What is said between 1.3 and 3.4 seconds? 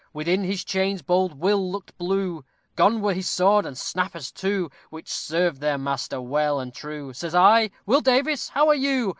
Will looked blue, Gone were his